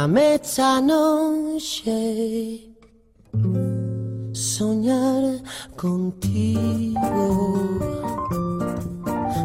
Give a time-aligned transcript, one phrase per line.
[0.00, 2.72] Déjame esta noche
[4.32, 5.42] soñar
[5.76, 6.98] contigo.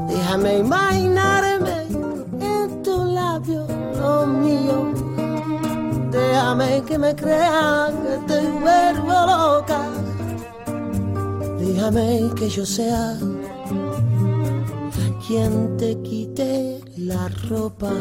[0.07, 1.75] Déjame imaginarme
[2.39, 3.67] en tu labio,
[3.99, 4.93] lo mío.
[6.09, 9.81] Déjame que me crea que te vuelvo loca.
[11.59, 13.17] Déjame que yo sea
[15.27, 17.91] quien te quite la ropa.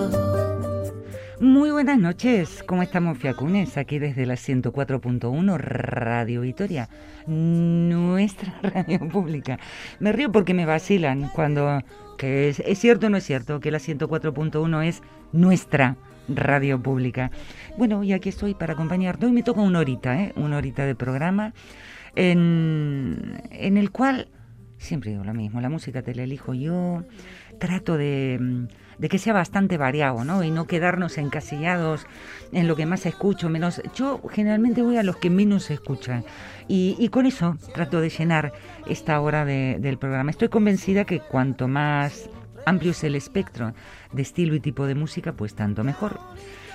[1.44, 3.76] Muy buenas noches, ¿cómo estamos Fiacunes?
[3.76, 6.88] Aquí desde la 104.1 Radio Vitoria,
[7.26, 9.58] nuestra radio pública.
[10.00, 11.82] Me río porque me vacilan cuando,
[12.16, 15.02] que es, cierto o no es cierto, que la 104.1 es
[15.32, 17.30] nuestra radio pública.
[17.76, 19.26] Bueno, y aquí estoy para acompañarte.
[19.26, 20.32] Hoy me toca una horita, ¿eh?
[20.36, 21.52] una horita de programa
[22.16, 24.28] en, en el cual,
[24.78, 27.04] siempre digo lo mismo, la música te la elijo yo,
[27.58, 28.66] trato de
[29.04, 30.42] de que sea bastante variado, ¿no?
[30.42, 32.06] Y no quedarnos encasillados
[32.52, 33.82] en lo que más escucho, menos.
[33.94, 36.24] Yo generalmente voy a los que menos escuchan.
[36.68, 38.54] Y, con eso trato de llenar
[38.86, 40.30] esta hora del programa.
[40.30, 42.30] Estoy convencida que cuanto más
[42.64, 43.74] amplio es el espectro
[44.12, 46.18] de estilo y tipo de música, pues tanto mejor.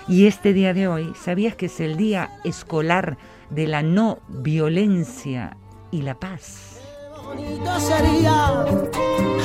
[0.08, 3.18] Y este día de hoy, ¿sabías que es el día escolar
[3.50, 5.58] de la no violencia
[5.90, 6.80] y la paz?
[7.26, 8.66] Bonito sería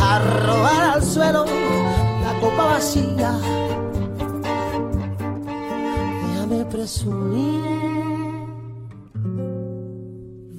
[0.03, 1.47] al suelo
[2.41, 3.33] copa vacía.
[6.33, 7.63] Déjame presumir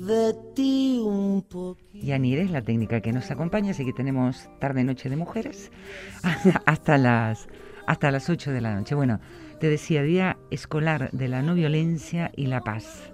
[0.06, 2.06] de ti un poquito.
[2.06, 5.72] Y es la técnica que nos acompaña, así que tenemos tarde-noche de mujeres
[6.66, 7.48] hasta las,
[7.88, 8.96] hasta las 8 de la noche.
[8.96, 9.20] Bueno,
[9.60, 13.12] te decía, Día Escolar de la No Violencia y la Paz.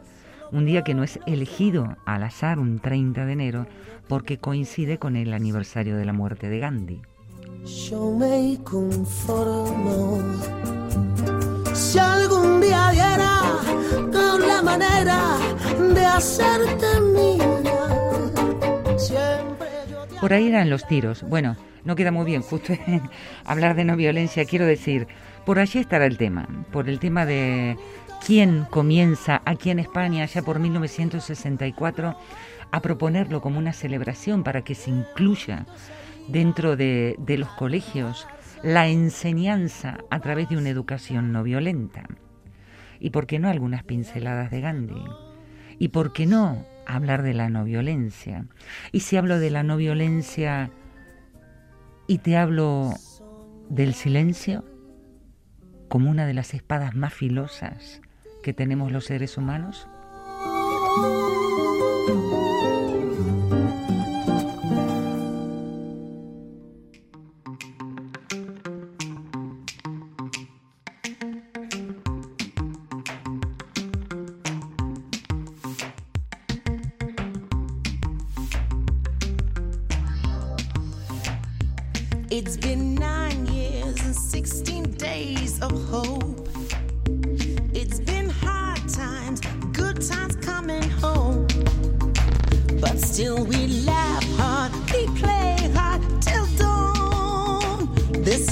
[0.52, 3.68] Un día que no es elegido al azar un 30 de enero
[4.10, 7.02] porque coincide con el aniversario de la muerte de Gandhi.
[7.66, 10.20] Yo me conformo
[11.74, 13.40] si algún día diera
[14.12, 15.38] con la manera
[15.94, 18.98] de hacerte mía.
[18.98, 19.68] Siempre
[20.20, 21.22] Por ahí eran los tiros.
[21.22, 22.74] Bueno, no queda muy bien justo
[23.46, 24.46] hablar de no violencia.
[24.46, 25.08] Quiero decir,
[25.46, 26.48] por allí estará el tema.
[26.72, 27.78] Por el tema de
[28.26, 32.16] quién comienza aquí en España, ya por 1964,
[32.72, 35.68] a proponerlo como una celebración para que se incluya
[36.32, 38.28] dentro de, los colegios
[38.64, 42.06] la enseñanza a través de una educación no violenta.
[43.00, 45.04] ¿Y por qué no algunas pinceladas de Gandhi?
[45.80, 48.46] ¿Y por qué no hablar de la no violencia?
[48.92, 50.70] Y si hablo de la no violencia
[52.08, 52.94] y te hablo
[53.70, 54.64] del silencio
[55.88, 58.02] como una de las espadas más filosas
[58.44, 59.88] que tenemos los seres humanos?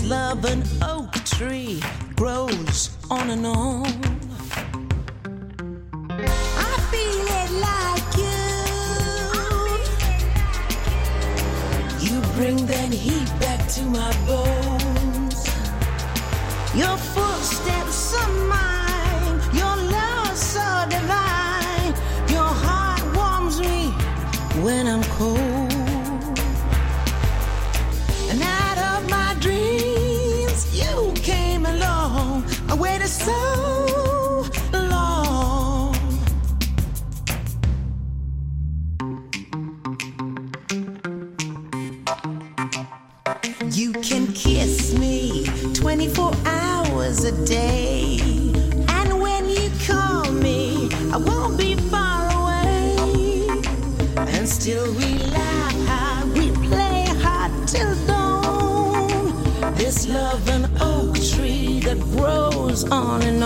[0.09, 1.79] Love, an oak tree,
[2.15, 3.85] grows on and on.
[6.09, 8.41] I feel it like you.
[12.09, 14.58] You bring that heat back to my bones.
[62.91, 63.38] On and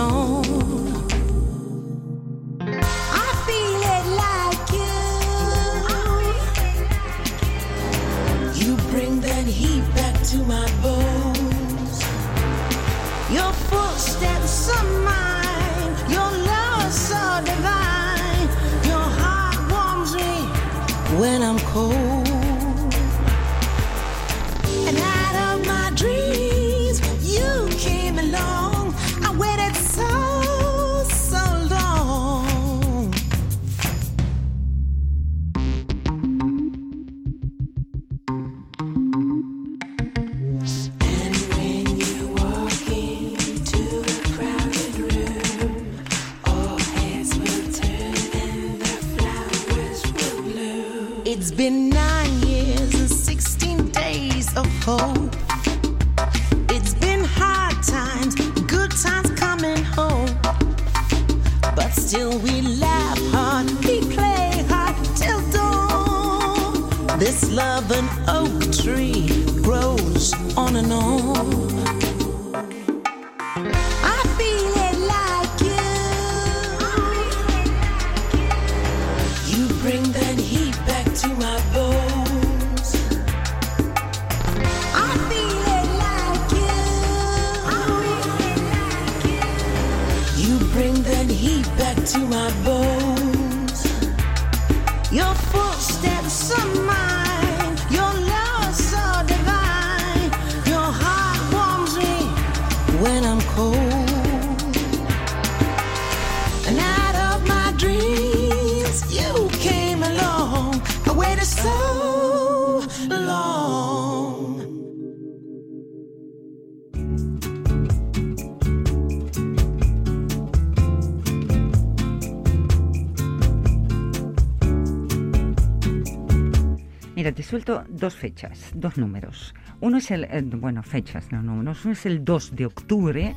[128.74, 129.54] dos números.
[129.80, 131.84] Uno es el, eh, bueno, fechas, no números.
[131.84, 133.36] Uno es el 2 de octubre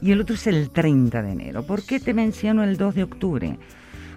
[0.00, 1.66] y el otro es el 30 de enero.
[1.66, 3.58] ¿Por qué te menciono el 2 de octubre?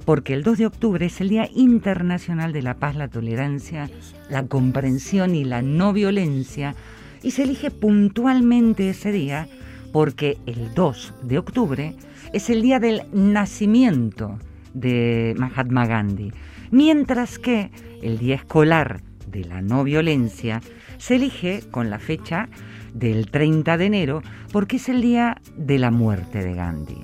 [0.05, 3.89] Porque el 2 de octubre es el Día Internacional de la Paz, la Tolerancia,
[4.29, 6.75] la Comprensión y la No Violencia
[7.21, 9.47] y se elige puntualmente ese día
[9.91, 11.95] porque el 2 de octubre
[12.33, 14.37] es el día del nacimiento
[14.73, 16.31] de Mahatma Gandhi,
[16.71, 17.71] mientras que
[18.01, 20.61] el día escolar de la no violencia
[20.97, 22.49] se elige con la fecha
[22.93, 24.21] del 30 de enero
[24.51, 27.03] porque es el día de la muerte de Gandhi.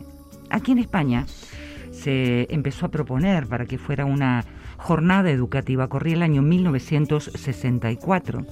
[0.50, 1.26] Aquí en España
[1.92, 4.44] se empezó a proponer para que fuera una
[4.78, 8.46] jornada educativa, corría el año 1964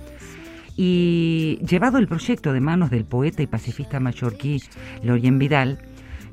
[0.76, 4.64] y llevado el proyecto de manos del poeta y pacifista mallorquí
[5.04, 5.80] Lorien Vidal,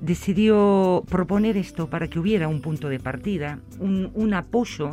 [0.00, 4.93] decidió proponer esto para que hubiera un punto de partida, un, un apoyo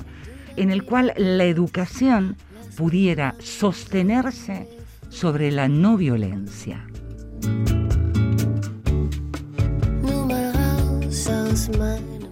[0.58, 2.36] en el cual la educación
[2.76, 4.68] pudiera sostenerse
[5.10, 6.86] sobre la no violencia.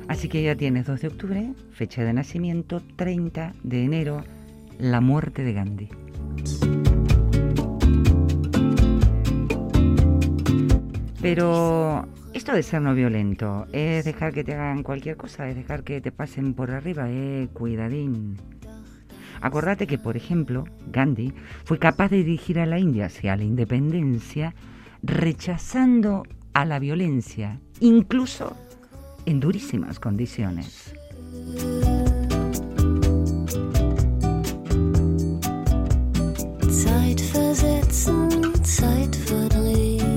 [0.07, 4.23] Así que ya tienes 2 de octubre, fecha de nacimiento, 30 de enero,
[4.79, 5.89] la muerte de Gandhi.
[11.21, 15.83] Pero esto de ser no violento es dejar que te hagan cualquier cosa, es dejar
[15.83, 18.35] que te pasen por arriba, eh, cuidadín.
[19.39, 21.33] Acordate que, por ejemplo, Gandhi
[21.63, 24.53] fue capaz de dirigir a la India hacia la independencia
[25.01, 28.57] rechazando a la violencia, incluso
[29.25, 30.93] en durísimas condiciones.
[36.69, 40.15] Zeit versetzen, Zeit verdrehen.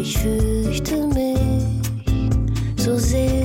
[0.00, 0.57] Ich mich
[2.98, 3.37] oser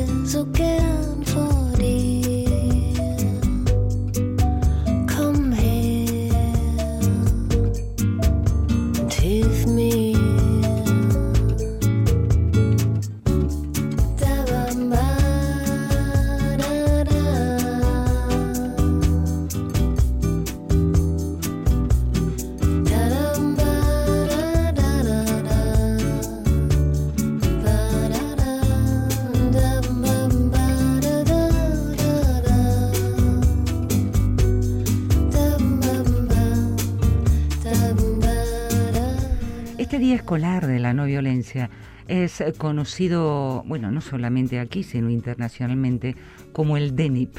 [42.34, 46.16] es eh, conocido, bueno, no solamente aquí, sino internacionalmente,
[46.52, 47.36] como el DENIP,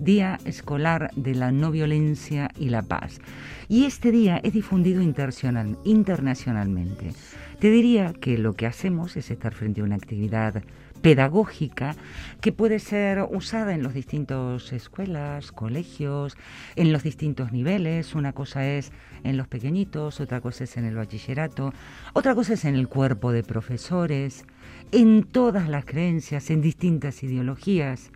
[0.00, 3.20] Día Escolar de la No Violencia y la Paz.
[3.68, 7.12] Y este día es difundido internacional- internacionalmente.
[7.60, 10.62] Te diría que lo que hacemos es estar frente a una actividad
[11.02, 11.96] pedagógica
[12.40, 16.36] que puede ser usada en los distintos escuelas, colegios,
[16.76, 18.14] en los distintos niveles.
[18.14, 18.92] Una cosa es
[19.24, 21.72] en los pequeñitos, otra cosa es en el bachillerato,
[22.12, 24.44] otra cosa es en el cuerpo de profesores,
[24.92, 28.10] en todas las creencias, en distintas ideologías.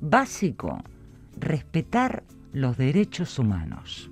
[0.00, 0.82] Básico,
[1.38, 2.22] respetar
[2.52, 4.10] los derechos humanos.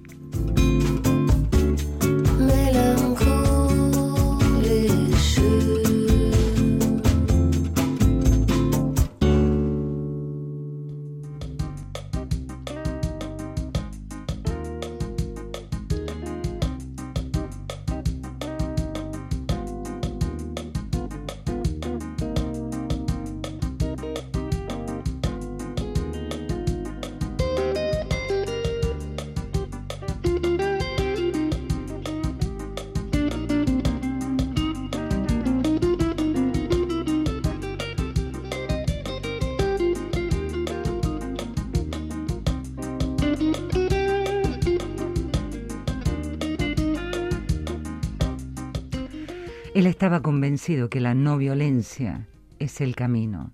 [49.99, 52.29] Estaba convencido que la no violencia
[52.61, 53.51] es el camino,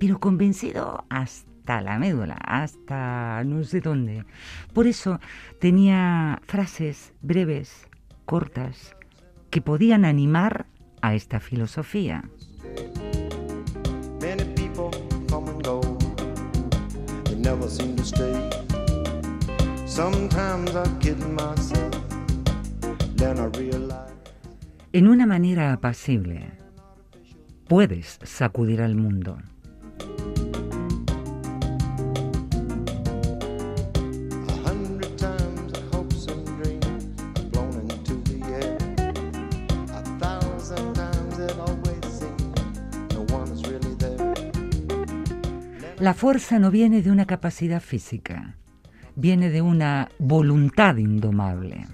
[0.00, 4.24] pero convencido hasta la médula, hasta no sé dónde.
[4.72, 5.20] Por eso
[5.60, 7.86] tenía frases breves,
[8.24, 8.96] cortas,
[9.50, 10.64] que podían animar
[11.02, 12.24] a esta filosofía.
[19.84, 21.94] Sometimes I kid myself,
[23.14, 24.11] then I realize.
[24.94, 26.50] En una manera apacible,
[27.66, 29.38] puedes sacudir al mundo.
[45.98, 48.56] La fuerza no viene de una capacidad física,
[49.16, 51.86] viene de una voluntad indomable.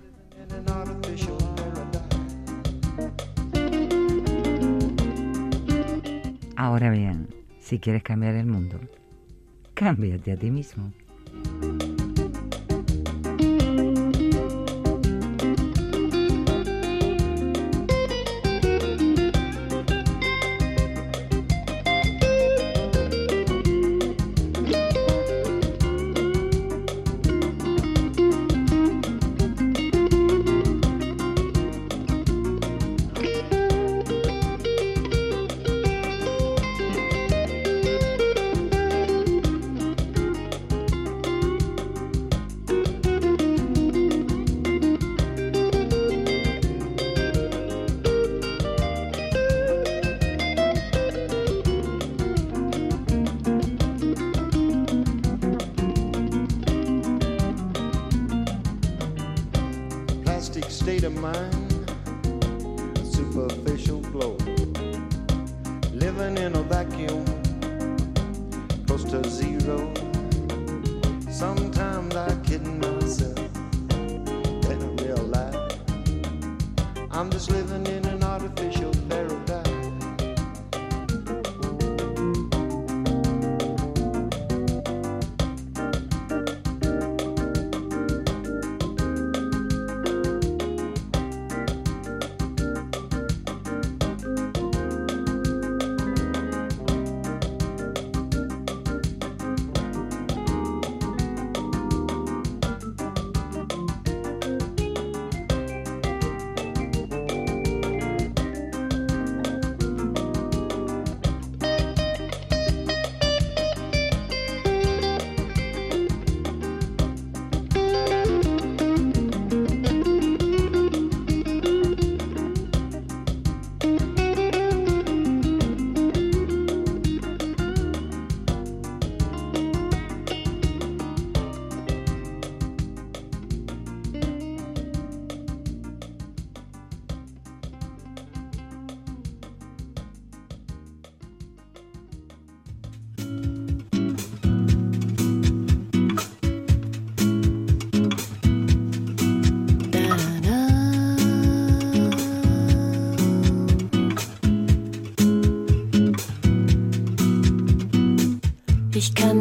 [6.59, 7.29] Ahora bien,
[7.61, 8.81] si quieres cambiar el mundo,
[9.75, 10.93] cámbiate a ti mismo.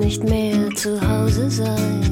[0.08, 2.07] Nicht mehr zu Hause sein.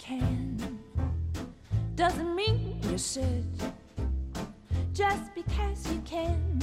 [0.00, 0.56] You can
[1.94, 3.44] doesn't mean you should.
[4.92, 6.58] Just because you can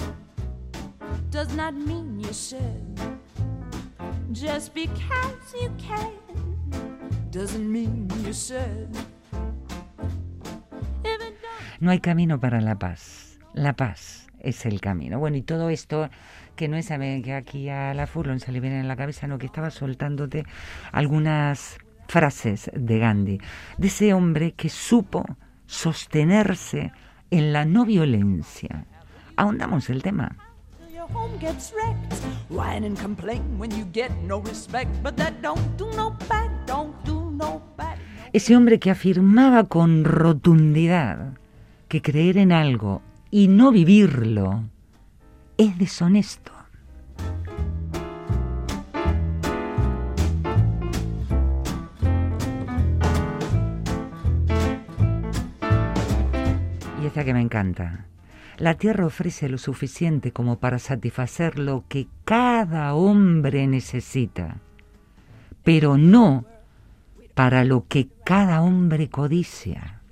[1.31, 2.99] does not mean you should.
[4.31, 6.11] Just because you can
[7.31, 8.89] doesn't mean you should.
[11.79, 13.39] No hay camino para la paz.
[13.53, 15.19] La paz es el camino.
[15.19, 16.09] Bueno, y todo esto
[16.55, 19.37] que no es que aquí a la Furlon se le viene en la cabeza, no,
[19.37, 20.43] que estaba soltándote
[20.91, 21.77] algunas
[22.09, 23.39] frases de Gandhi,
[23.77, 25.23] de ese hombre que supo
[25.67, 26.91] sostenerse
[27.29, 28.85] en la no violencia.
[29.35, 30.35] Ahondamos el tema.
[30.91, 32.13] Your home gets wrecked.
[32.49, 34.89] Whine and complain when you get no respect.
[35.03, 38.01] But that don't do nobody, don't do nobody.
[38.33, 41.37] Ese hombre que afirmaba con rotundidad
[41.87, 44.63] que creer en algo y no vivirlo
[45.57, 46.58] es deshonesto.
[57.09, 58.05] Esta que me encanta.
[58.57, 64.57] La tierra ofrece lo suficiente como para satisfacer lo que cada hombre necesita,
[65.63, 66.45] pero no
[67.33, 70.03] para lo que cada hombre codicia.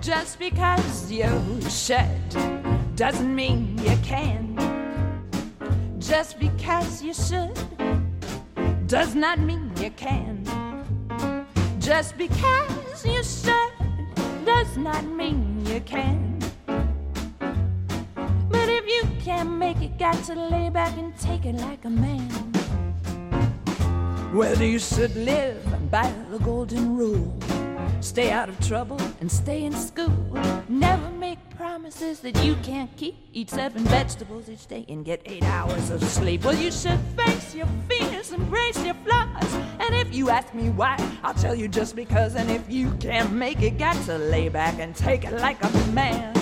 [0.00, 4.56] Just because you should doesn't mean you can.
[5.98, 7.52] Just because you should
[8.86, 10.59] does not mean you can.
[11.90, 13.72] Just because you should
[14.44, 16.38] does not mean you can.
[18.48, 21.90] But if you can't make it, got to lay back and take it like a
[21.90, 22.28] man.
[24.32, 27.36] Whether you should live by the golden rule,
[28.00, 30.14] stay out of trouble and stay in school.
[30.68, 31.39] Never make
[31.70, 33.14] promises that you can't keep.
[33.32, 36.44] Eat seven vegetables each day and get eight hours of sleep.
[36.44, 39.54] Well, you should face your fears, embrace your flaws.
[39.78, 42.34] And if you ask me why, I'll tell you just because.
[42.34, 45.70] And if you can't make it, got to lay back and take it like a
[45.92, 46.39] man.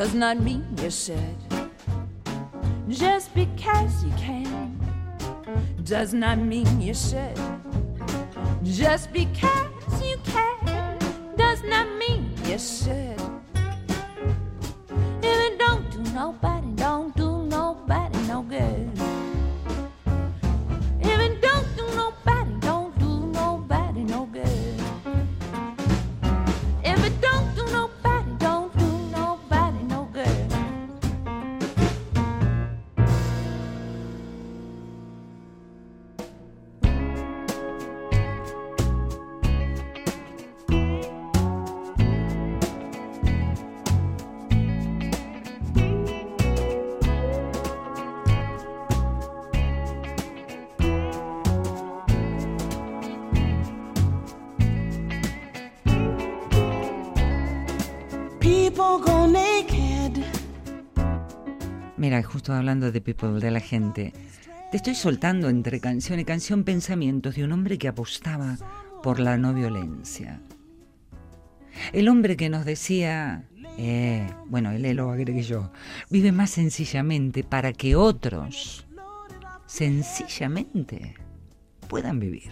[0.00, 1.36] Does not mean you should.
[2.88, 4.80] Just because you can
[5.84, 7.36] does not mean you should.
[8.62, 10.96] Just because you can
[11.36, 13.09] does not mean you should.
[62.40, 64.14] Justo hablando de people, de la gente,
[64.70, 68.56] te estoy soltando entre canción y canción pensamientos de un hombre que apostaba
[69.02, 70.40] por la no violencia.
[71.92, 73.44] El hombre que nos decía,
[73.76, 75.70] eh, bueno, él lo agregué yo,
[76.08, 78.86] vive más sencillamente para que otros,
[79.66, 81.16] sencillamente,
[81.88, 82.50] puedan vivir.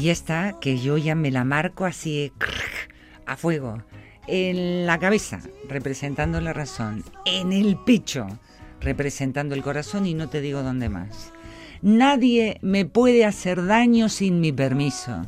[0.00, 2.32] Y esta que yo ya me la marco así
[3.26, 3.82] a fuego,
[4.26, 8.26] en la cabeza, representando la razón, en el pecho,
[8.80, 11.34] representando el corazón y no te digo dónde más.
[11.82, 15.26] Nadie me puede hacer daño sin mi permiso.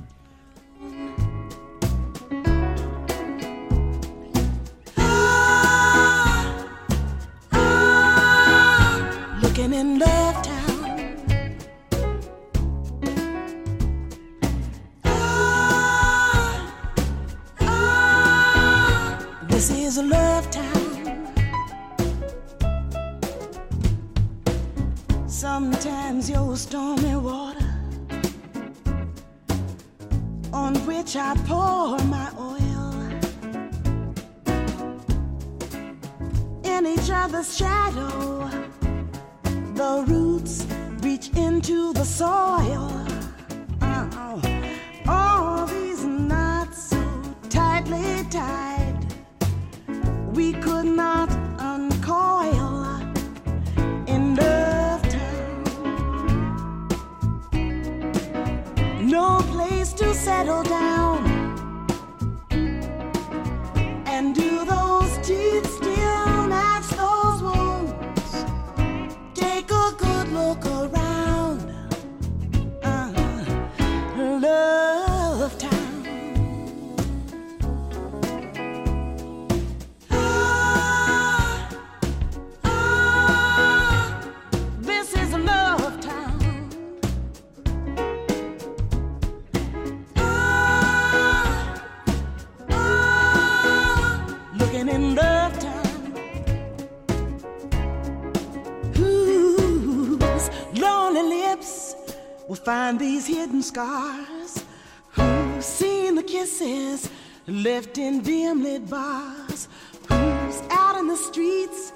[103.63, 104.65] Scars?
[105.11, 107.09] Who's seen the kisses
[107.47, 109.69] left in dim lit bars?
[110.09, 111.93] Who's out in the streets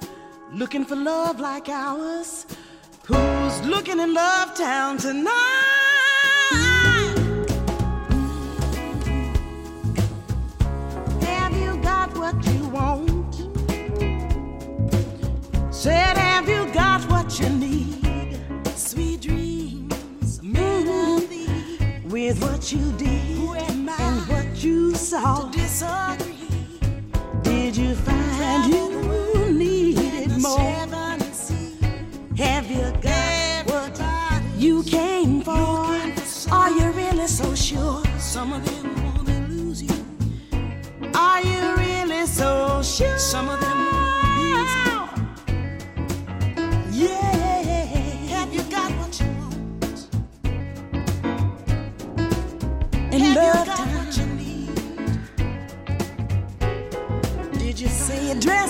[0.53, 2.47] looking for love like ours?
[3.07, 5.33] Who's looking in Love Town tonight?
[22.67, 23.39] What you did
[24.01, 25.49] and what you saw.
[27.43, 30.59] Did you find you needed more?
[32.37, 34.01] Have you got what
[34.59, 35.87] you came for?
[36.51, 38.03] Are you really so sure?
[38.19, 40.05] Some of them wanna lose you.
[41.15, 43.17] Are you really so sure?
[43.17, 43.76] Some of them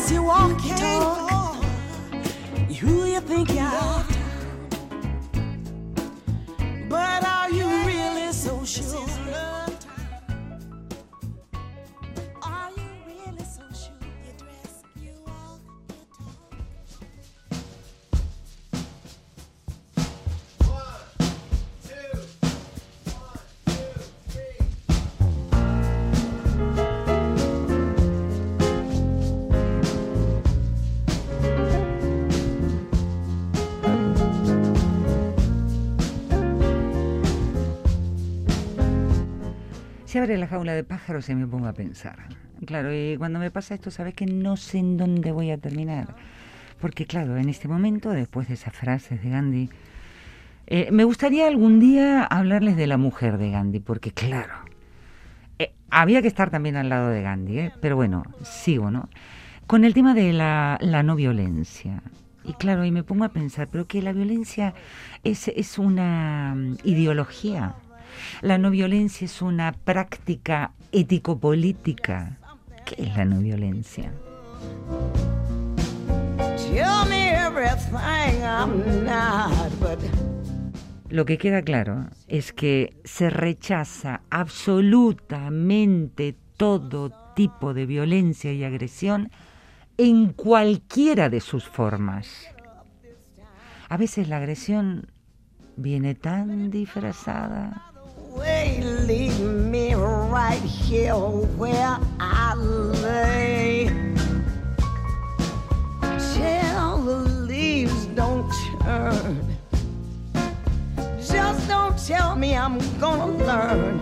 [0.06, 1.64] say you dress, you walk, you talk?
[2.80, 4.05] Who you think you are?
[40.16, 42.16] Se abre la jaula de pájaros y me pongo a pensar.
[42.64, 46.16] Claro, y cuando me pasa esto, sabes que no sé en dónde voy a terminar.
[46.80, 49.68] Porque claro, en este momento, después de esas frases de Gandhi,
[50.68, 54.54] eh, me gustaría algún día hablarles de la mujer de Gandhi, porque claro,
[55.58, 57.72] eh, había que estar también al lado de Gandhi, ¿eh?
[57.82, 59.10] pero bueno, sigo, ¿no?
[59.66, 62.02] Con el tema de la, la no violencia.
[62.42, 64.72] Y claro, y me pongo a pensar, pero que la violencia
[65.24, 67.74] es, es una mm, ideología.
[68.42, 72.38] La no violencia es una práctica ético-política.
[72.84, 74.12] ¿Qué es la no violencia?
[81.08, 89.30] Lo que queda claro es que se rechaza absolutamente todo tipo de violencia y agresión
[89.98, 92.28] en cualquiera de sus formas.
[93.88, 95.10] A veces la agresión
[95.76, 97.85] viene tan disfrazada.
[98.36, 103.90] Way leave me right here where I lay.
[106.34, 108.50] Tell the leaves don't
[108.82, 109.56] turn.
[111.20, 114.00] Just don't tell me I'm gonna learn.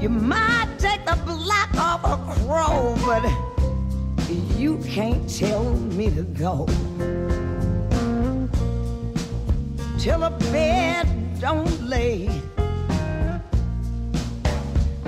[0.00, 3.24] You might take the black off a crow, but
[4.58, 5.64] you can't tell
[5.98, 6.66] me to go.
[9.98, 12.28] Till a bed don't lay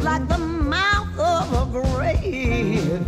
[0.06, 3.00] like the mouth of a grave.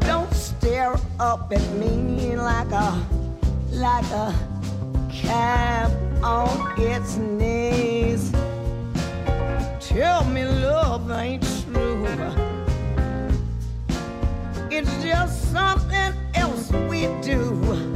[0.00, 2.90] Don't stare up at me like a
[3.70, 4.34] like a
[5.12, 5.92] calf
[6.22, 8.32] on its knees.
[9.80, 12.06] Tell me love ain't true.
[14.70, 17.94] It's just something else we do.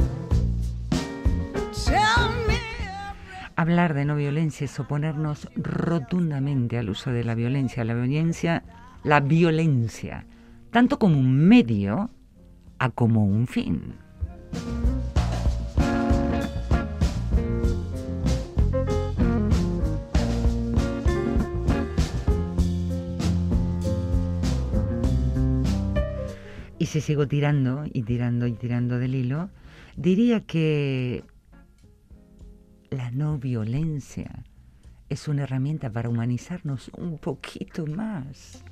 [3.69, 7.83] Hablar de no violencia es oponernos rotundamente al uso de la violencia.
[7.83, 8.63] La violencia,
[9.03, 10.25] la violencia,
[10.71, 12.09] tanto como un medio
[12.79, 13.93] a como un fin.
[26.79, 29.51] Y si sigo tirando y tirando y tirando del hilo,
[29.95, 31.23] diría que
[32.91, 34.45] la no violencia
[35.09, 38.63] es una herramienta para humanizarnos un poquito más.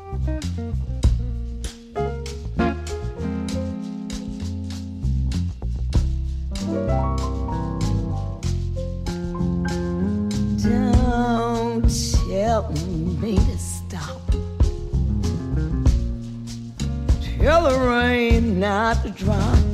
[17.39, 19.67] Tell the rain not drop.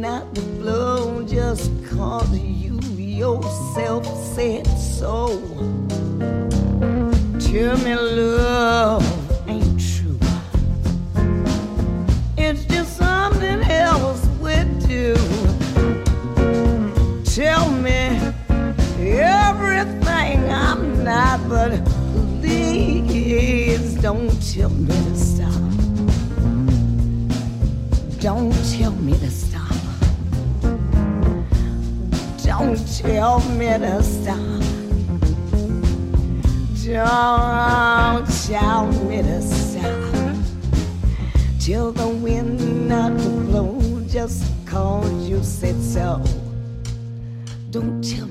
[0.00, 5.26] Not to blow just cause you yourself said so.
[7.40, 9.02] Tell me love
[9.48, 10.18] ain't true.
[12.36, 14.54] It's just something else we
[14.86, 15.16] do.
[17.24, 18.20] Tell me
[19.00, 21.84] everything I'm not, but
[22.40, 25.58] please don't tell me to stop.
[28.20, 28.57] Don't
[32.98, 34.36] tell me to stop.
[36.84, 40.36] Don't tell me to stop.
[41.60, 46.20] Till the wind not blow just cause you said so.
[47.70, 48.27] Don't tell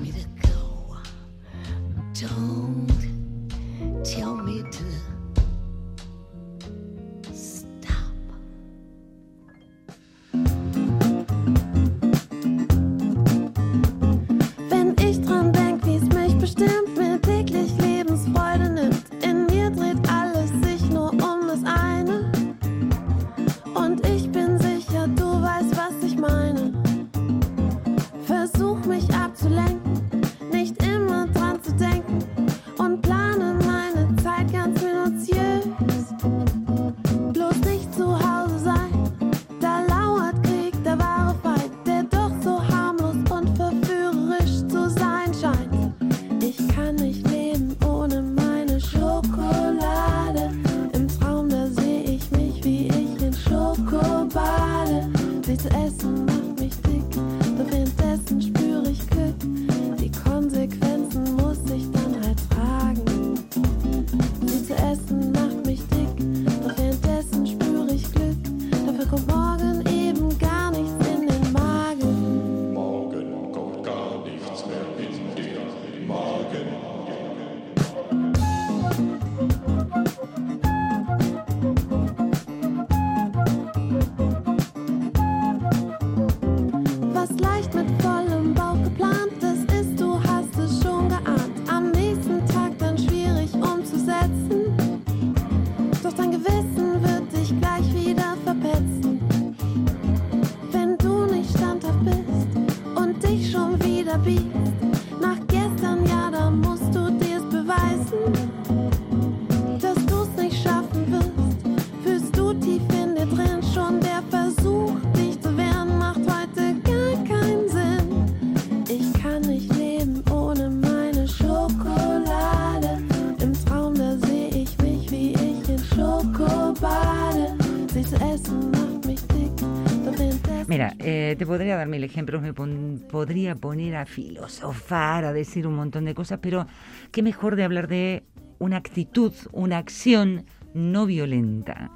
[131.38, 136.16] te podría dar mil ejemplos, me podría poner a filosofar, a decir un montón de
[136.16, 136.66] cosas, pero
[137.12, 138.24] qué mejor de hablar de
[138.58, 141.92] una actitud, una acción no violenta.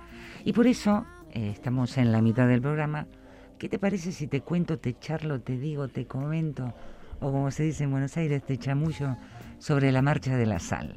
[0.45, 3.07] Y por eso eh, estamos en la mitad del programa.
[3.57, 6.73] ¿Qué te parece si te cuento, te charlo, te digo, te comento,
[7.19, 9.17] o como se dice en Buenos Aires, te chamullo
[9.57, 10.95] sobre la marcha de la sal?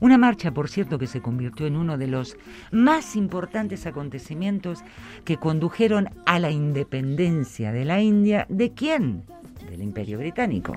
[0.00, 2.38] Una marcha, por cierto, que se convirtió en uno de los
[2.72, 4.82] más importantes acontecimientos
[5.26, 8.46] que condujeron a la independencia de la India.
[8.48, 9.24] ¿De quién?
[9.68, 10.74] Del Imperio Británico.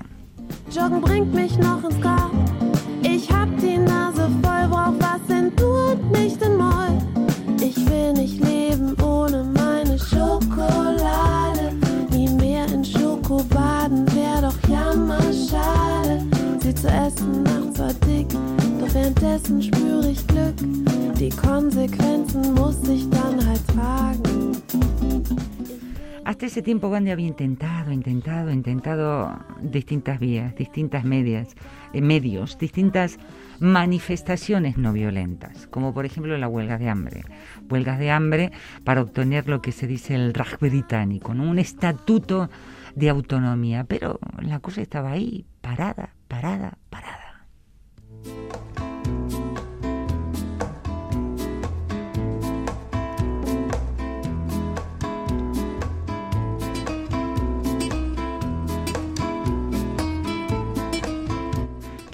[4.68, 6.98] Boy was in Du und nicht in Moll.
[7.60, 11.72] Ich will nicht leben ohne meine Schokolade.
[12.10, 16.22] Nie mehr in Schoko baden, wär doch jammerschade.
[16.60, 18.28] Sie zu essen macht zwar dick,
[18.80, 20.54] doch währenddessen spüre ich Glück.
[21.18, 24.52] Die Konsequenzen muss ich dann halt tragen.
[26.24, 29.30] Hasta ese tiempo Gandhi había intentado, intentado, intentado
[29.60, 31.54] distintas vías, distintas medias,
[31.92, 33.18] eh, medios, distintas
[33.60, 37.24] manifestaciones no violentas, como por ejemplo la huelga de hambre.
[37.68, 38.52] Huelgas de hambre
[38.84, 42.50] para obtener lo que se dice el Raj británico, un estatuto
[42.94, 47.46] de autonomía, pero la cosa estaba ahí, parada, parada, parada.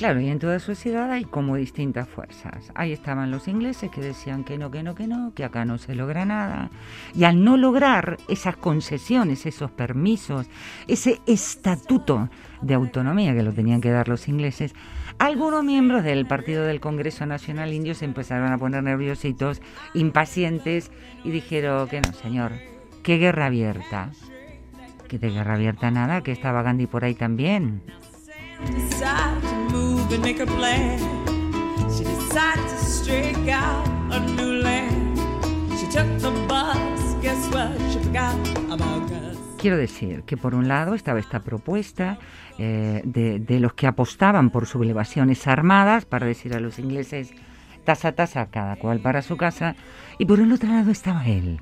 [0.00, 2.72] Claro, y en toda sociedad hay como distintas fuerzas.
[2.74, 5.76] Ahí estaban los ingleses que decían que no, que no, que no, que acá no
[5.76, 6.70] se logra nada.
[7.14, 10.48] Y al no lograr esas concesiones, esos permisos,
[10.88, 12.30] ese estatuto
[12.62, 14.72] de autonomía que lo tenían que dar los ingleses,
[15.18, 19.60] algunos miembros del Partido del Congreso Nacional Indio se empezaron a poner nerviositos,
[19.92, 20.90] impacientes,
[21.24, 22.52] y dijeron que no, señor,
[23.02, 24.12] qué guerra abierta.
[25.08, 27.82] Que de guerra abierta nada, que estaba Gandhi por ahí también.
[30.10, 30.98] Decided to move and make a plan.
[31.90, 35.18] She decided to out a new land.
[35.78, 37.16] She took the bus.
[37.22, 37.78] Guess what?
[37.92, 38.34] She forgot
[38.70, 39.10] about.
[39.58, 42.18] Quiero decir que por un lado estaba esta propuesta
[42.58, 47.34] eh, de, de los que apostaban por sublevaciones armadas para decir a los ingleses
[47.84, 49.76] tasa tasa cada cual para su casa
[50.18, 51.60] y por el otro lado estaba él.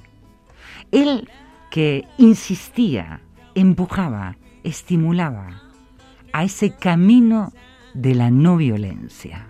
[0.93, 1.29] Él
[1.73, 3.21] que insistía,
[3.57, 5.61] empujaba, estimulaba
[6.33, 7.53] a ese camino
[7.95, 9.47] de la no violencia.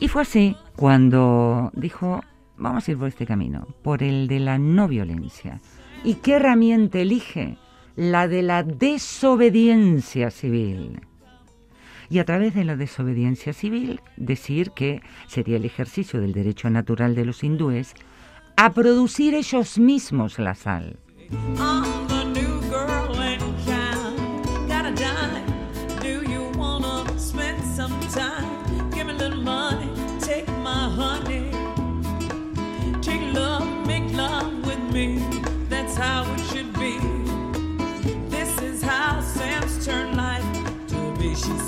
[0.00, 2.20] Y fue así cuando dijo,
[2.56, 5.60] vamos a ir por este camino, por el de la no violencia.
[6.04, 7.58] ¿Y qué herramienta elige?
[7.94, 11.00] La de la desobediencia civil.
[12.08, 17.14] Y a través de la desobediencia civil, decir que sería el ejercicio del derecho natural
[17.14, 17.94] de los hindúes
[18.56, 20.98] a producir ellos mismos la sal.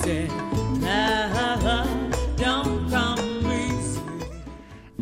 [0.04, 0.43] She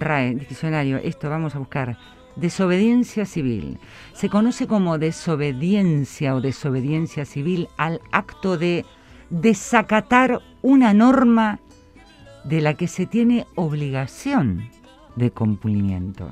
[0.02, 1.96] Diccionario, esto vamos a buscar.
[2.34, 3.78] Desobediencia civil.
[4.14, 8.84] Se conoce como desobediencia o desobediencia civil al acto de
[9.30, 11.60] desacatar una norma
[12.44, 14.68] de la que se tiene obligación
[15.14, 16.28] de cumplimiento.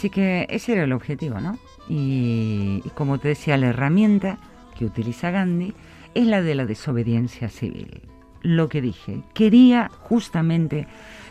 [0.00, 1.58] Así que ese era el objetivo, ¿no?
[1.86, 4.38] Y, como te decía, la herramienta
[4.78, 5.74] que utiliza Gandhi
[6.14, 8.08] es la de la desobediencia civil.
[8.40, 10.86] Lo que dije, quería justamente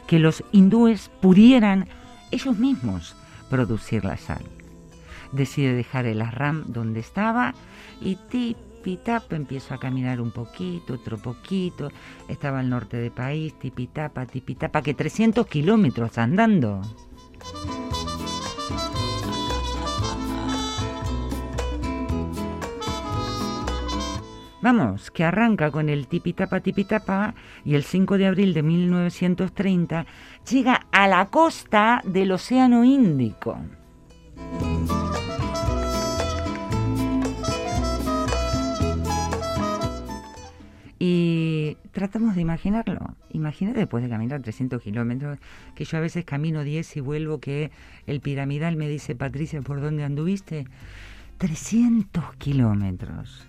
[0.05, 1.87] que los hindúes pudieran
[2.29, 3.15] ellos mismos
[3.49, 4.43] producir la sal.
[5.31, 7.55] Decide dejar el Arram donde estaba
[7.99, 11.89] y tipitapa empiezo a caminar un poquito, otro poquito.
[12.27, 16.83] Estaba al norte del país, tipitapa, tipitapa, que 300 kilómetros andando.
[24.61, 27.33] Vamos, que arranca con el tipitapa tipitapa
[27.63, 30.05] y el 5 de abril de 1930
[30.49, 33.57] llega a la costa del Océano Índico.
[41.01, 43.15] Y tratamos de imaginarlo.
[43.31, 45.39] Imagínate después de caminar 300 kilómetros,
[45.73, 47.71] que yo a veces camino 10 y vuelvo, que
[48.05, 50.65] el piramidal me dice, Patricia, ¿por dónde anduviste?
[51.37, 53.47] 300 kilómetros.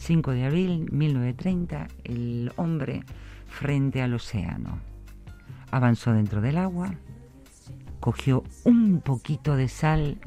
[0.00, 3.02] 5 de abril 1930, el hombre
[3.46, 4.78] frente al océano.
[5.70, 6.94] Avanzó dentro del agua,
[8.00, 10.18] cogió un poquito de sal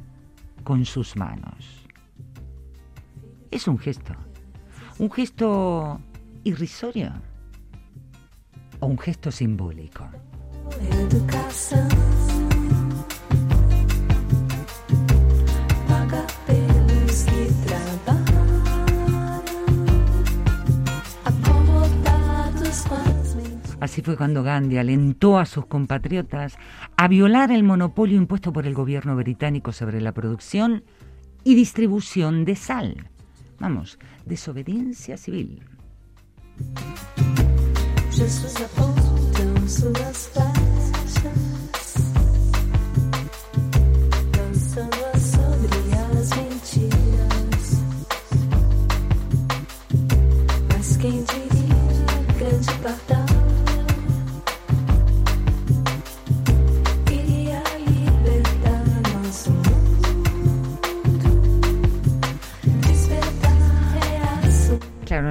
[0.63, 1.87] con sus manos.
[3.49, 4.13] Es un gesto,
[4.99, 5.99] un gesto
[6.43, 7.11] irrisorio
[8.79, 10.07] o un gesto simbólico.
[23.93, 26.57] Así fue cuando Gandhi alentó a sus compatriotas
[26.97, 30.83] a violar el monopolio impuesto por el gobierno británico sobre la producción
[31.43, 33.11] y distribución de sal.
[33.59, 35.61] Vamos, desobediencia civil.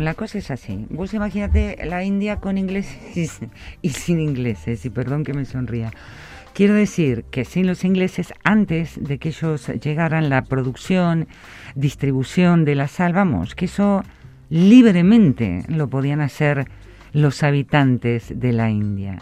[0.04, 0.86] La cosa es así.
[0.90, 3.40] Vos imagínate la India con ingleses
[3.82, 5.90] y sin ingleses, y perdón que me sonría.
[6.54, 11.26] Quiero decir que sin los ingleses, antes de que ellos llegaran, la producción,
[11.74, 14.02] distribución de la sal, vamos, que eso
[14.50, 16.68] libremente lo podían hacer
[17.14, 19.18] los habitantes de la India.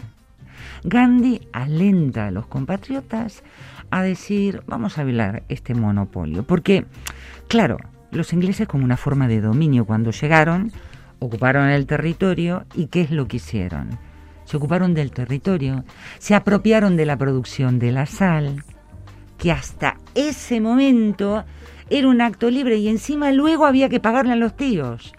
[0.83, 3.45] Gandhi alenta a los compatriotas
[3.91, 6.85] a decir, vamos a violar este monopolio, porque,
[7.49, 7.78] claro,
[8.11, 10.72] los ingleses como una forma de dominio cuando llegaron,
[11.18, 13.98] ocuparon el territorio y ¿qué es lo que hicieron?
[14.44, 15.84] Se ocuparon del territorio,
[16.18, 18.64] se apropiaron de la producción de la sal,
[19.38, 21.44] que hasta ese momento
[21.88, 25.12] era un acto libre y encima luego había que pagarle a los tíos.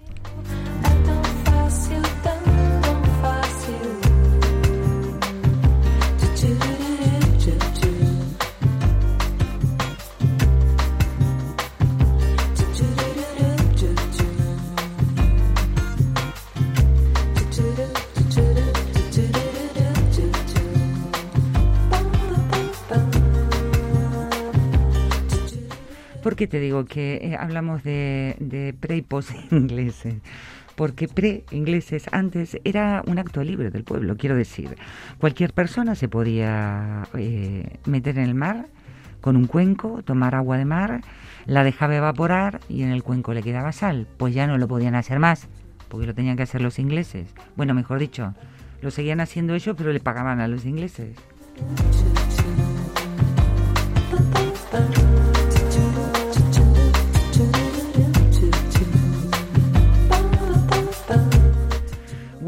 [26.42, 30.16] Qué te digo que eh, hablamos de, de pre y post ingleses?
[30.76, 34.76] Porque pre-ingleses antes era un acto libre del pueblo, quiero decir.
[35.20, 38.66] Cualquier persona se podía eh, meter en el mar
[39.20, 41.02] con un cuenco, tomar agua de mar,
[41.46, 44.08] la dejaba evaporar y en el cuenco le quedaba sal.
[44.18, 45.48] Pues ya no lo podían hacer más,
[45.90, 47.36] porque lo tenían que hacer los ingleses.
[47.56, 48.34] Bueno, mejor dicho,
[48.82, 51.16] lo seguían haciendo ellos, pero le pagaban a los ingleses.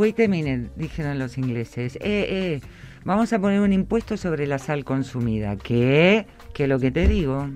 [0.03, 0.27] Wait a
[0.75, 1.95] dijeron los ingleses.
[1.95, 2.61] Eh, eh,
[3.05, 5.55] vamos a poner un impuesto sobre la sal consumida.
[5.55, 6.27] ¿Qué?
[6.53, 7.47] ¿Qué lo que te digo?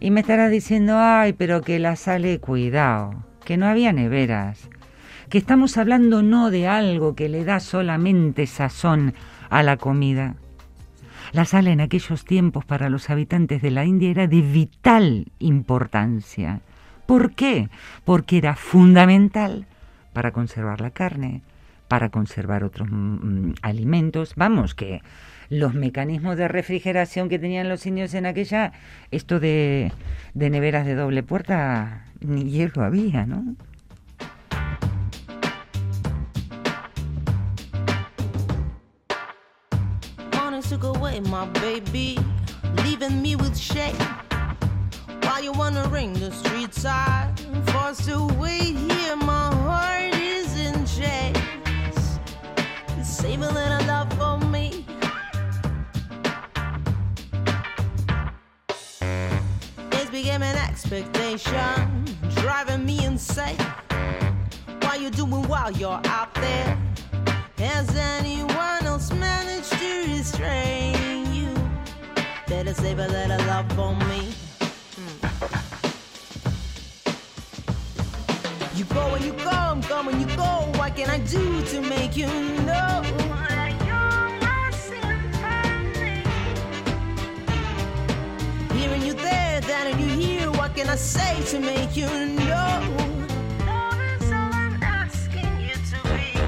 [0.00, 4.70] Y me estarás diciendo, ay, pero que la sale, cuidado, que no había neveras,
[5.28, 9.12] que estamos hablando no de algo que le da solamente sazón
[9.50, 10.36] a la comida.
[11.32, 16.60] La sal en aquellos tiempos para los habitantes de la India era de vital importancia.
[17.06, 17.70] ¿Por qué?
[18.04, 19.66] Porque era fundamental
[20.12, 21.40] para conservar la carne,
[21.88, 24.34] para conservar otros mm, mm, alimentos.
[24.36, 25.00] Vamos, que
[25.48, 28.72] los mecanismos de refrigeración que tenían los indios en aquella,
[29.10, 29.90] esto de,
[30.34, 33.56] de neveras de doble puerta, ni hierro había, ¿no?
[41.28, 42.18] My baby,
[42.84, 43.96] leaving me with shame.
[45.22, 47.32] While you're wandering the street side,
[47.66, 52.18] forced to wait here, my heart is in chains.
[53.02, 54.84] Save a little love for me.
[59.92, 62.04] It's became an expectation,
[62.36, 63.58] driving me insane.
[64.82, 66.78] What you doing while you're out there?
[67.58, 71.11] Has anyone else managed to restrain?
[72.52, 74.30] Better save a little love for me.
[74.94, 75.16] Hmm.
[78.76, 80.70] You go and you come, come and you go.
[80.76, 82.66] What can I do to make you know?
[82.66, 83.04] that?
[88.74, 90.50] Hearing you there, then you here.
[90.50, 92.82] What can I say to make you know?
[93.66, 96.38] Love is all I'm asking you to be.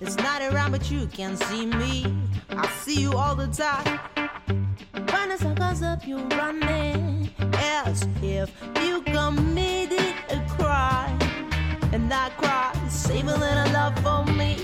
[0.00, 2.29] It's not around, but you can see me.
[2.52, 4.00] I see you all the time.
[4.92, 8.50] When the sun comes up, you running as if
[8.82, 11.18] you committed a crime.
[11.92, 14.56] And that cry, save a little love for me.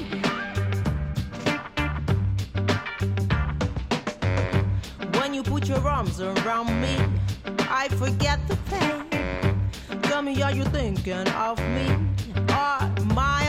[5.18, 6.97] When you put your arms around me,
[7.68, 10.03] I forget the pain.
[10.03, 11.89] Tell me, are you thinking of me?
[12.51, 13.45] Are my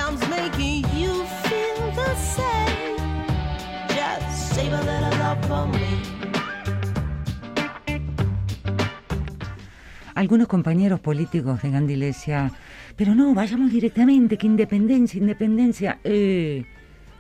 [10.18, 12.52] algunos compañeros políticos de Gandhi le decía,
[12.96, 16.00] pero no, vayamos directamente, que independencia, independencia.
[16.04, 16.66] Eh,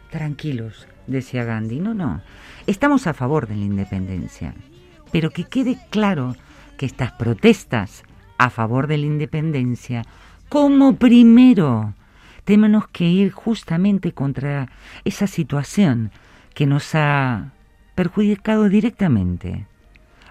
[0.09, 2.21] tranquilos, decía Gandhi, no, no,
[2.65, 4.55] estamos a favor de la independencia,
[5.11, 6.35] pero que quede claro
[6.77, 8.03] que estas protestas
[8.37, 10.03] a favor de la independencia,
[10.49, 11.93] como primero,
[12.45, 14.69] tenemos que ir justamente contra
[15.05, 16.11] esa situación
[16.53, 17.51] que nos ha
[17.97, 19.65] perjudicado directamente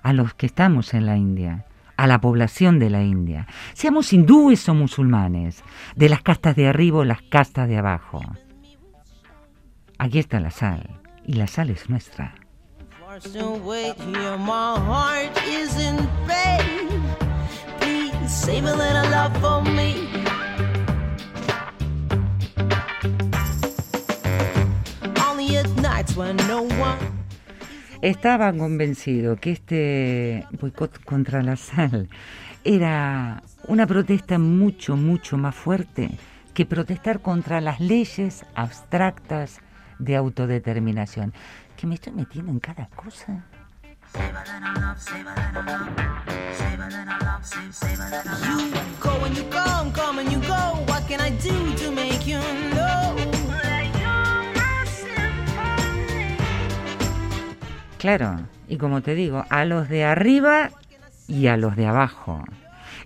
[0.00, 4.68] a los que estamos en la India, a la población de la India, seamos hindúes
[4.68, 5.64] o musulmanes,
[5.96, 8.20] de las castas de arriba o las castas de abajo.
[9.98, 12.36] Aquí está la sal, y la sal es nuestra.
[28.02, 32.08] Estaba convencido que este boicot contra la sal
[32.64, 36.10] era una protesta mucho, mucho más fuerte
[36.52, 39.60] que protestar contra las leyes abstractas
[39.98, 41.32] de autodeterminación.
[41.76, 43.44] Que me estoy metiendo en cada cosa.
[48.46, 48.70] You
[49.00, 50.84] go and you come, come and you go.
[50.86, 53.35] What can I do to make you?
[57.98, 60.70] Claro, y como te digo, a los de arriba
[61.28, 62.44] y a los de abajo.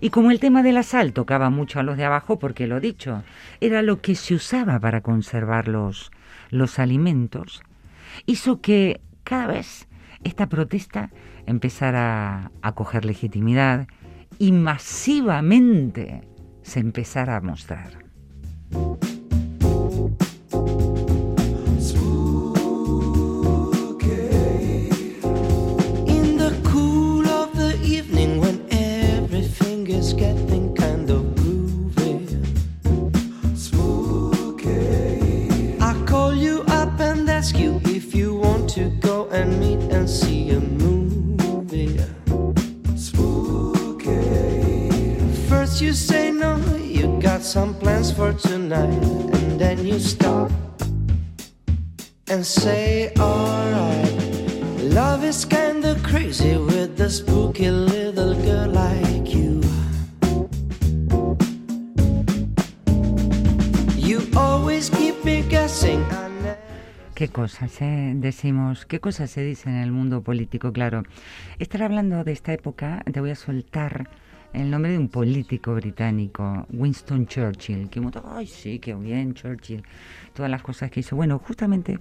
[0.01, 2.79] Y como el tema de la sal tocaba mucho a los de abajo, porque lo
[2.79, 3.23] dicho,
[3.61, 6.11] era lo que se usaba para conservar los,
[6.49, 7.61] los alimentos,
[8.25, 9.87] hizo que cada vez
[10.23, 11.09] esta protesta
[11.45, 13.87] empezara a coger legitimidad
[14.39, 16.21] y masivamente
[16.63, 18.01] se empezara a mostrar.
[47.51, 50.49] Some plans for tonight, and then you stop
[52.29, 54.15] and say alright.
[54.79, 59.59] Love is kinda crazy with a spooky little girl like you.
[63.97, 66.05] You always keep me guessing.
[67.15, 68.13] ¿Qué cosas eh?
[68.15, 68.85] decimos?
[68.85, 70.71] ¿Qué cosas se dicen en el mundo político?
[70.71, 71.03] Claro,
[71.59, 74.07] estar hablando de esta época, te voy a soltar
[74.53, 79.83] el nombre de un político británico, Winston Churchill, que uno, ay sí, qué bien Churchill,
[80.33, 81.15] todas las cosas que hizo.
[81.15, 81.97] Bueno, justamente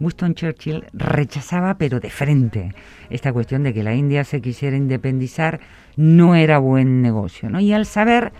[0.00, 2.74] Winston Churchill rechazaba, pero de frente,
[3.08, 5.60] esta cuestión de que la India se quisiera independizar
[5.96, 7.48] no era buen negocio.
[7.60, 8.32] Y al saber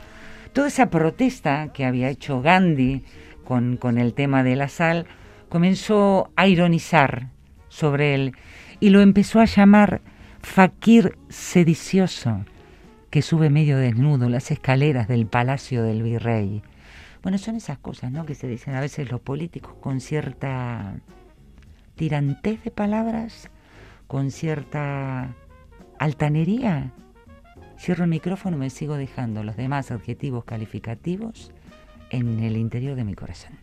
[0.52, 3.04] toda esa protesta que había hecho Gandhi
[3.44, 5.06] con, con el tema de la sal,
[5.48, 7.28] comenzó a ironizar
[7.68, 8.32] sobre él
[8.80, 10.00] y lo empezó a llamar
[10.40, 12.44] fakir sedicioso
[13.12, 16.62] que sube medio desnudo las escaleras del palacio del virrey.
[17.22, 18.24] Bueno, son esas cosas, ¿no?
[18.24, 20.94] Que se dicen a veces los políticos con cierta
[21.94, 23.50] tirantez de palabras,
[24.06, 25.36] con cierta
[25.98, 26.90] altanería.
[27.78, 31.52] Cierro el micrófono y me sigo dejando los demás adjetivos calificativos
[32.08, 33.58] en el interior de mi corazón.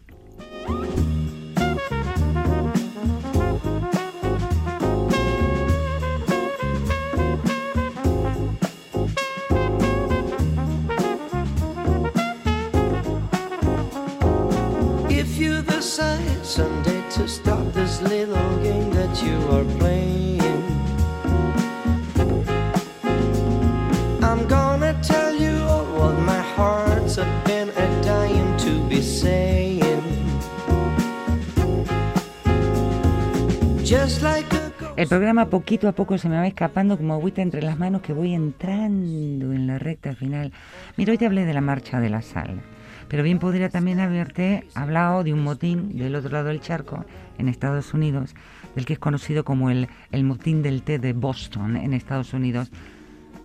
[35.00, 38.12] El programa poquito a poco se me va escapando como agüita entre las manos que
[38.12, 40.52] voy entrando en la recta final.
[40.98, 42.60] Mira, hoy te hablé de la marcha de la sal,
[43.08, 47.06] pero bien podría también haberte hablado de un motín del otro lado del charco,
[47.38, 48.36] en Estados Unidos,
[48.76, 52.70] del que es conocido como el, el motín del té de Boston, en Estados Unidos.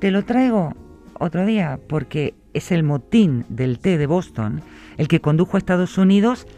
[0.00, 0.74] Te lo traigo
[1.20, 4.60] otro día porque es el motín del té de Boston
[4.96, 6.48] el que condujo a Estados Unidos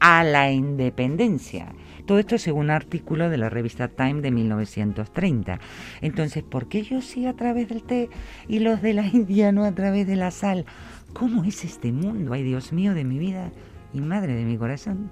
[0.00, 1.68] a la independencia.
[2.10, 5.60] Todo esto según un artículo de la revista Time de 1930.
[6.00, 8.10] Entonces, ¿por qué yo sí a través del té
[8.48, 10.66] y los de la India no a través de la sal?
[11.12, 12.32] ¿Cómo es este mundo?
[12.32, 13.52] Ay, Dios mío de mi vida
[13.94, 15.08] y madre de mi corazón.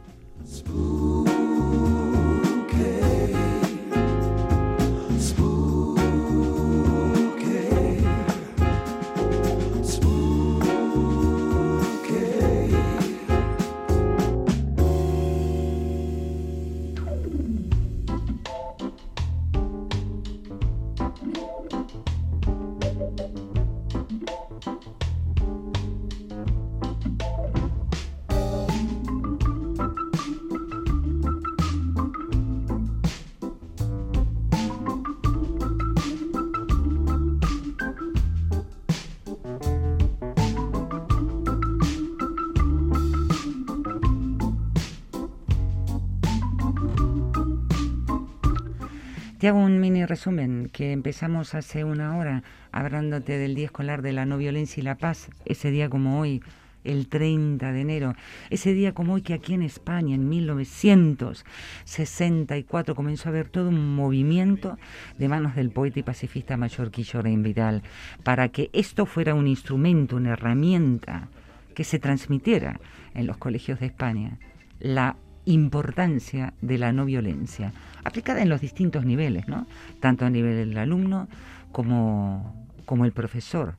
[49.49, 54.27] Hago un mini resumen que empezamos hace una hora hablándote del Día Escolar de la
[54.27, 56.43] No Violencia y la Paz, ese día como hoy,
[56.85, 58.15] el 30 de enero,
[58.51, 63.97] ese día como hoy que aquí en España en 1964 comenzó a haber todo un
[63.97, 64.77] movimiento
[65.17, 67.83] de manos del poeta y pacifista mayor Quillorain Vidal
[68.25, 71.29] para que esto fuera un instrumento, una herramienta
[71.75, 72.79] que se transmitiera
[73.15, 74.39] en los colegios de España.
[74.79, 75.17] La
[75.49, 77.73] importancia de la no violencia,
[78.05, 79.67] aplicada en los distintos niveles, ¿no?
[80.01, 81.29] Tanto a nivel del alumno
[81.73, 83.77] como, como el profesor.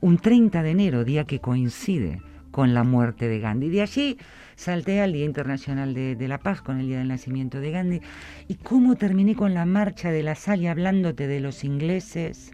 [0.00, 3.68] Un 30 de enero, día que coincide con la muerte de Gandhi.
[3.68, 4.16] De allí
[4.54, 8.00] salté al Día Internacional de, la Paz, con el día del nacimiento de Gandhi.
[8.48, 12.52] ¿Y cómo terminé con la marcha de la sal y hablándote de los ingleses?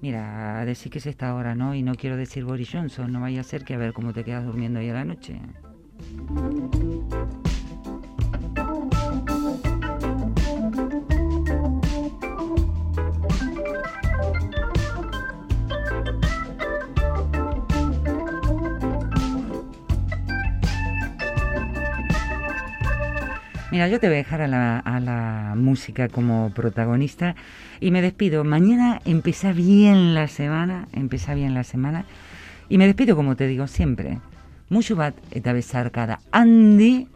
[0.00, 1.74] Mira, a decir que es esta hora, ¿no?
[1.74, 4.24] Y no quiero decir Boris Johnson, no vaya a ser que a ver cómo te
[4.24, 5.40] quedas durmiendo ahí a la noche.
[23.72, 27.34] Mira, yo te voy a dejar a la, música como protagonista
[27.80, 28.44] y me despido.
[28.44, 32.04] Mañana empieza bien la semana, empieza bien la semana
[32.68, 34.18] y me despido como te digo siempre.
[34.72, 37.06] Mucho bat eta besar cada Andy.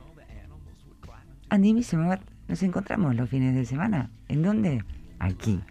[1.49, 4.11] Andy Misemobat, nos encontramos los fines de semana.
[4.29, 4.85] ¿En dónde?
[5.19, 5.63] Aquí,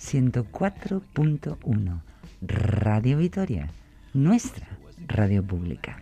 [0.00, 2.00] 104.1
[2.40, 3.68] Radio Vitoria,
[4.14, 4.66] nuestra
[5.06, 5.98] radio pública.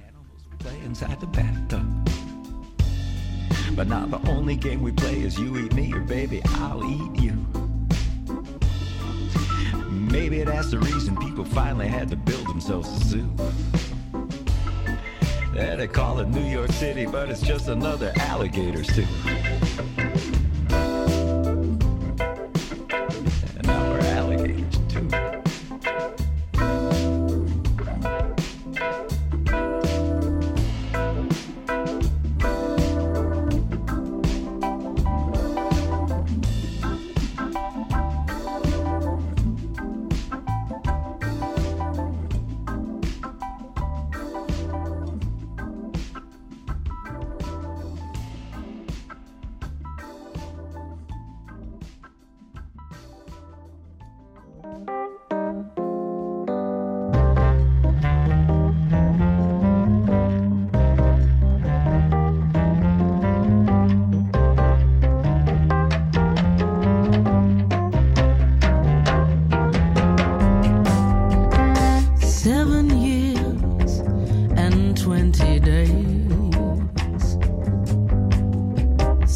[3.74, 7.20] But now the only game we play is you eat me or baby, I'll eat
[7.20, 7.32] you.
[9.90, 13.28] Maybe that's the reason people finally had to build themselves a zoo.
[15.54, 19.06] Yeah, they call it New York City, but it's just another alligator zoo.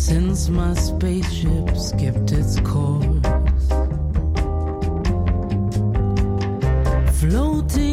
[0.07, 3.27] Since my spaceship skipped its course,
[7.19, 7.86] floating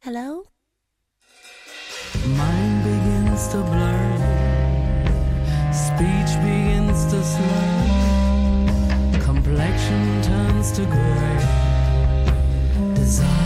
[0.00, 0.44] Hello?
[2.26, 4.16] Mind begins to blur,
[5.72, 7.80] speech begins to slur,
[9.24, 11.38] complexion turns to gray,
[12.94, 13.38] desire.